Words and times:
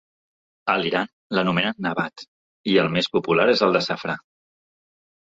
A 0.71 0.75
l'Iran 0.83 1.09
l'anomenen 1.37 1.75
"nabat", 1.85 2.23
i 2.73 2.77
el 2.85 2.89
més 2.95 3.09
popular 3.17 3.45
és 3.57 3.61
el 3.67 3.77
de 3.77 3.83
safrà. 3.89 4.17